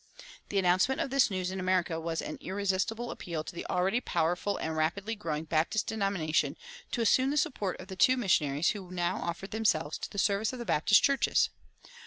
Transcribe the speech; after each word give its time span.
The 0.49 0.57
announcement 0.57 0.99
of 0.99 1.11
this 1.11 1.29
news 1.29 1.51
in 1.51 1.59
America 1.59 1.99
was 1.99 2.23
an 2.23 2.39
irresistible 2.41 3.11
appeal 3.11 3.43
to 3.43 3.53
the 3.53 3.67
already 3.67 4.01
powerful 4.01 4.57
and 4.57 4.75
rapidly 4.75 5.13
growing 5.13 5.43
Baptist 5.43 5.85
denomination 5.85 6.57
to 6.91 7.01
assume 7.01 7.29
the 7.29 7.37
support 7.37 7.79
of 7.79 7.87
the 7.87 7.95
two 7.95 8.17
missionaries 8.17 8.69
who 8.69 8.89
now 8.89 9.17
offered 9.17 9.51
themselves 9.51 9.99
to 9.99 10.09
the 10.09 10.17
service 10.17 10.53
of 10.53 10.57
the 10.57 10.65
Baptist 10.65 11.03
churches. 11.03 11.51